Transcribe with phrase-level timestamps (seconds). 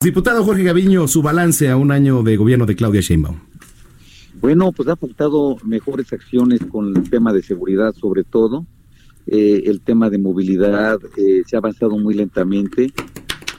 [0.00, 3.40] Diputado Jorge Gaviño, su balance a un año de gobierno de Claudia Sheinbaum.
[4.34, 8.64] Bueno, pues ha apuntado mejores acciones con el tema de seguridad sobre todo.
[9.26, 12.92] Eh, el tema de movilidad eh, se ha avanzado muy lentamente.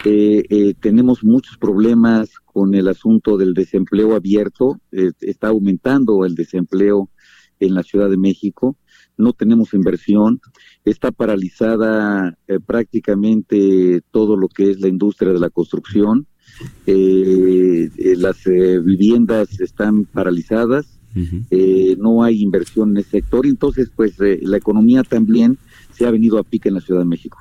[0.06, 4.80] Eh, eh, tenemos muchos problemas con el asunto del desempleo abierto.
[4.94, 7.10] Eh, está aumentando el desempleo
[7.60, 8.78] en la Ciudad de México.
[9.20, 10.42] No tenemos inversión.
[10.86, 16.26] Está paralizada eh, prácticamente todo lo que es la industria de la construcción.
[16.86, 20.96] Eh, eh, las eh, viviendas están paralizadas.
[21.52, 23.46] Eh, no hay inversión en ese sector.
[23.46, 25.58] Entonces, pues la economía también
[25.92, 27.38] se ha venido a pique en la Ciudad de México.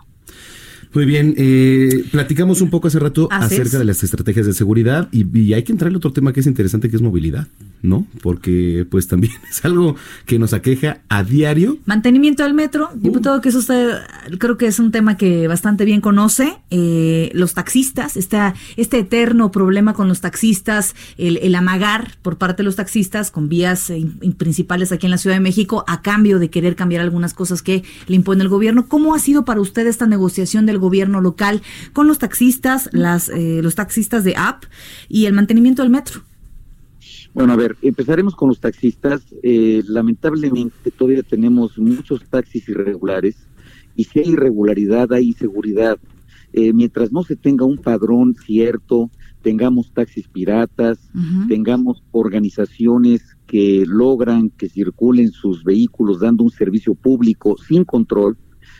[0.95, 3.79] Muy bien, eh, platicamos un poco hace rato Así acerca es.
[3.79, 6.47] de las estrategias de seguridad y, y hay que entrar en otro tema que es
[6.47, 7.47] interesante que es movilidad,
[7.83, 8.07] ¿no?
[8.23, 11.79] Porque pues también es algo que nos aqueja a diario.
[11.87, 13.99] Mantenimiento del metro, diputado, que eso usted
[14.39, 16.55] creo que es un tema que bastante bien conoce.
[16.71, 22.59] Eh, los taxistas, esta, este eterno problema con los taxistas, el, el amagar por parte
[22.63, 26.03] de los taxistas con vías eh, in- principales aquí en la Ciudad de México a
[26.03, 28.89] cambio de querer cambiar algunas cosas que le impone el gobierno.
[28.89, 31.63] ¿Cómo ha sido para usted esta negociación del gobierno local
[31.93, 34.65] con los taxistas, las, eh, los taxistas de app
[35.09, 36.23] y el mantenimiento del metro?
[37.35, 39.23] Bueno, a ver, empezaremos con los taxistas.
[39.43, 43.37] Eh, lamentablemente todavía tenemos muchos taxis irregulares
[43.95, 45.99] y si hay irregularidad hay inseguridad.
[46.53, 49.11] Eh, mientras no se tenga un padrón cierto,
[49.43, 50.99] tengamos taxis piratas,
[51.47, 58.37] tengamos organizaciones que logran que circulen sus vehículos dando un servicio público sin control,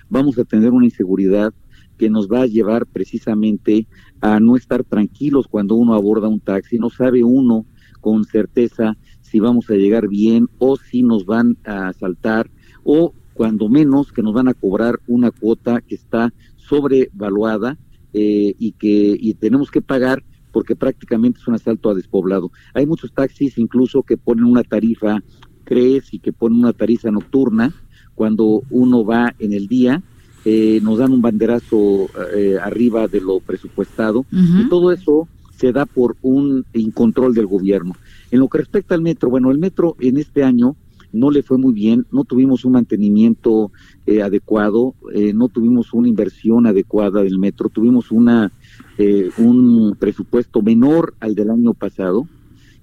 [0.09, 1.55] vamos a tener una inseguridad
[1.99, 3.87] que nos va a llevar precisamente
[4.21, 7.67] a no estar tranquilos cuando uno aborda un taxi, no sabe uno
[8.01, 12.51] con certeza si vamos a llegar bien o si nos van a asaltar
[12.85, 17.79] o cuando menos que nos van a cobrar una cuota que está sobrevaluada
[18.13, 22.51] eh, y que y tenemos que pagar porque prácticamente es un asalto a despoblado.
[22.75, 25.23] Hay muchos taxis incluso que ponen una tarifa
[25.65, 27.75] crees y que ponen una tarifa nocturna
[28.15, 30.03] cuando uno va en el día
[30.51, 35.85] eh, nos dan un banderazo eh, arriba de lo presupuestado y todo eso se da
[35.85, 37.95] por un incontrol del gobierno.
[38.31, 40.75] En lo que respecta al metro, bueno, el metro en este año
[41.13, 43.73] no le fue muy bien, no tuvimos un mantenimiento
[44.07, 48.51] eh, adecuado, eh, no tuvimos una inversión adecuada del metro, tuvimos una
[48.97, 52.27] eh, un presupuesto menor al del año pasado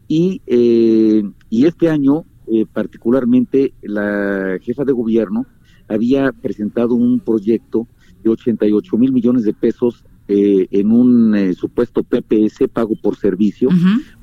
[0.07, 5.45] y, eh, y este año eh, particularmente la jefa de gobierno
[5.87, 7.87] había presentado un proyecto
[8.23, 13.69] de 88 mil millones de pesos eh, en un eh, supuesto PPS, pago por servicio,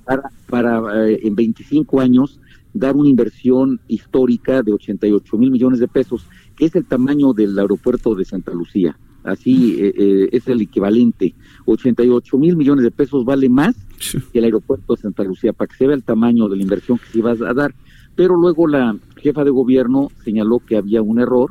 [0.05, 2.41] para, para eh, en 25 años
[2.75, 7.59] dar una inversión histórica de 88 mil millones de pesos, que es el tamaño del
[7.59, 8.97] aeropuerto de Santa Lucía.
[9.25, 11.35] Así eh, eh, es el equivalente.
[11.67, 13.77] 88 mil millones de pesos vale más
[14.33, 16.99] que el aeropuerto de Santa Lucía, para que se vea el tamaño de la inversión
[16.99, 17.75] que se iba a dar.
[18.15, 21.51] Pero luego la jefa de gobierno señaló que había un error,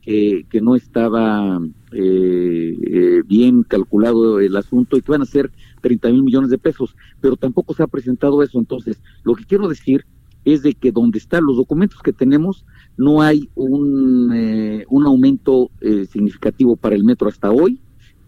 [0.00, 1.60] que, no estaba
[1.92, 6.58] eh, eh, bien calculado el asunto y que van a ser 30 mil millones de
[6.58, 8.58] pesos, pero tampoco se ha presentado eso.
[8.58, 10.04] Entonces, lo que quiero decir
[10.44, 12.64] es de que donde están los documentos que tenemos,
[12.96, 17.80] no hay un, eh, un aumento eh, significativo para el metro hasta hoy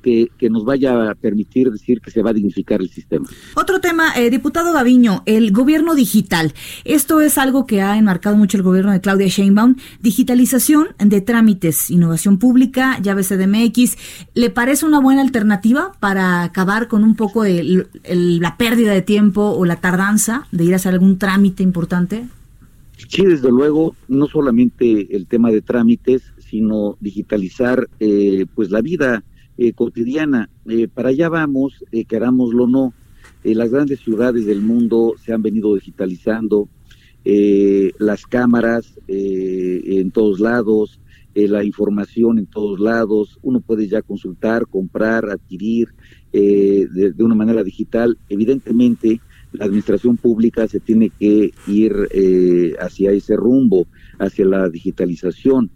[0.05, 3.27] que, que nos vaya a permitir decir que se va a dignificar el sistema.
[3.57, 6.53] Otro tema, eh, diputado Gaviño, el gobierno digital.
[6.85, 9.77] Esto es algo que ha enmarcado mucho el gobierno de Claudia Sheinbaum.
[10.01, 13.97] Digitalización de trámites, innovación pública, llave CDMX.
[14.35, 19.03] ¿Le parece una buena alternativa para acabar con un poco el- el- la pérdida de
[19.03, 22.27] tiempo o la tardanza de ir a hacer algún trámite importante?
[23.09, 29.25] Sí, desde luego, no solamente el tema de trámites, sino digitalizar eh, pues la vida
[29.57, 30.51] eh, cotidiana.
[30.67, 32.95] Eh, para allá vamos, eh, querámoslo o no.
[33.43, 36.69] Eh, las grandes ciudades del mundo se han venido digitalizando,
[37.99, 41.01] las cámaras en todos lados,
[41.35, 45.89] la información en todos lados, uno puede ya consultar, comprar, adquirir
[46.31, 48.19] de, una manera digital.
[48.29, 49.23] Evidentemente,
[49.53, 51.95] la administración pública se tiene que ir
[52.79, 53.87] hacia ese rumbo,
[54.19, 55.71] hacia la digitalización.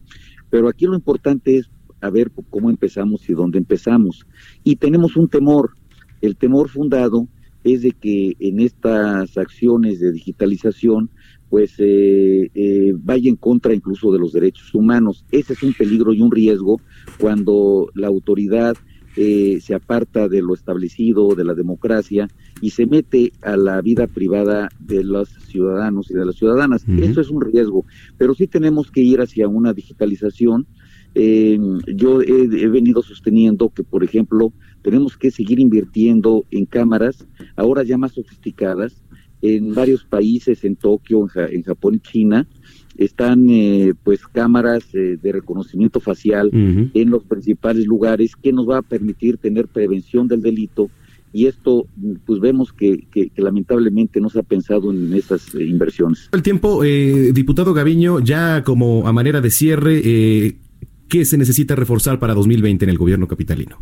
[0.51, 1.71] Pero aquí lo importante es
[2.01, 4.27] a ver cómo empezamos y dónde empezamos.
[4.65, 5.73] Y tenemos un temor,
[6.21, 7.27] el temor fundado
[7.65, 11.11] es de que en estas acciones de digitalización
[11.51, 15.25] pues eh, eh, vaya en contra incluso de los derechos humanos.
[15.31, 16.81] Ese es un peligro y un riesgo
[17.19, 18.77] cuando la autoridad
[19.17, 22.29] eh, se aparta de lo establecido, de la democracia,
[22.61, 26.85] y se mete a la vida privada de los ciudadanos y de las ciudadanas.
[26.87, 27.85] Eso es un riesgo,
[28.17, 30.67] pero sí tenemos que ir hacia una digitalización.
[31.19, 37.27] Yo he, venido sosteniendo que, por ejemplo, tenemos que seguir invirtiendo en cámaras,
[37.57, 39.03] ahora ya más sofisticadas,
[39.43, 42.47] en varios países, en Tokio, en, Japón y China,
[42.97, 48.79] están eh, pues cámaras eh, de reconocimiento facial en los principales lugares que nos va
[48.79, 50.91] a permitir tener prevención del delito
[51.33, 51.87] y esto
[52.27, 56.29] pues vemos que, que, lamentablemente no se ha pensado en estas eh, inversiones.
[56.33, 60.57] El tiempo, diputado Gaviño, ya como a manera de cierre,
[61.09, 63.79] ¿qué se necesita reforzar para 2020 en el gobierno capitalino?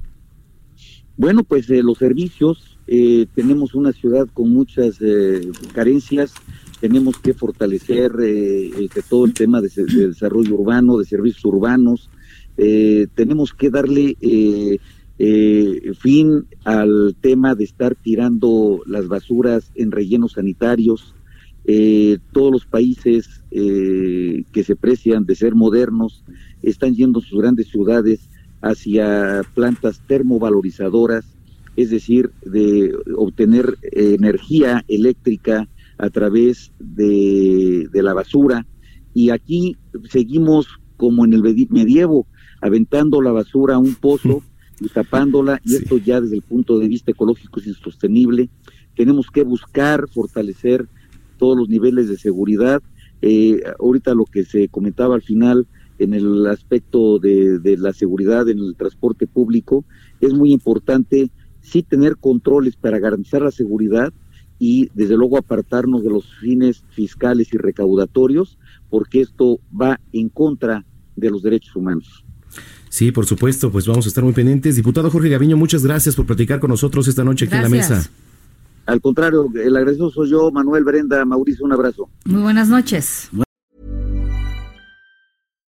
[1.16, 6.34] Bueno, pues los servicios, eh, tenemos una ciudad con muchas eh, carencias,
[6.80, 8.70] tenemos que fortalecer eh,
[9.08, 12.10] todo el tema de, desarrollo urbano, de servicios urbanos,
[13.14, 14.16] tenemos que darle
[15.98, 21.15] fin al tema de estar tirando las basuras en rellenos sanitarios.
[22.32, 26.24] Todos los países que se precian de ser modernos
[26.62, 28.28] están yendo sus grandes ciudades
[28.62, 31.24] hacia plantas termovalorizadoras
[31.76, 35.68] es decir, de obtener energía eléctrica
[35.98, 38.66] a través de, la basura.
[39.14, 39.76] Y aquí
[40.10, 40.66] seguimos
[40.96, 42.26] como en el medievo,
[42.62, 44.42] aventando la basura a un pozo
[44.80, 48.48] y tapándola, y esto ya desde el punto de vista ecológico es insostenible.
[48.94, 50.88] Tenemos que buscar fortalecer
[51.36, 52.82] todos los niveles de seguridad.
[53.22, 55.66] Eh, ahorita lo que se comentaba al final
[55.98, 59.84] en el aspecto de, de la seguridad en el transporte público,
[60.20, 61.30] es muy importante
[61.60, 64.12] sí tener controles para garantizar la seguridad
[64.58, 68.58] y desde luego apartarnos de los fines fiscales y recaudatorios,
[68.88, 70.84] porque esto va en contra
[71.14, 72.24] de los derechos humanos.
[72.88, 74.76] Sí, por supuesto, pues vamos a estar muy pendientes.
[74.76, 78.10] Diputado Jorge Gaviño, muchas gracias por platicar con nosotros esta noche aquí en la mesa.
[78.86, 82.08] Al contrario, el agresor soy yo, Manuel Brenda, Mauricio, un abrazo.
[82.24, 83.30] Muy buenas noches.